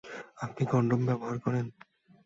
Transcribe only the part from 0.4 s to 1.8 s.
আপনি কনডম ব্যবহার করেন?